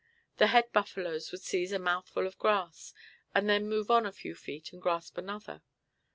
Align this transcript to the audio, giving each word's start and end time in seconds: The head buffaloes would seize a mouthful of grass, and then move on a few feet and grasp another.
The 0.37 0.47
head 0.47 0.71
buffaloes 0.73 1.31
would 1.31 1.43
seize 1.43 1.71
a 1.71 1.77
mouthful 1.77 2.25
of 2.25 2.39
grass, 2.39 2.95
and 3.35 3.47
then 3.47 3.69
move 3.69 3.91
on 3.91 4.07
a 4.07 4.11
few 4.11 4.33
feet 4.33 4.73
and 4.73 4.81
grasp 4.81 5.15
another. 5.15 5.61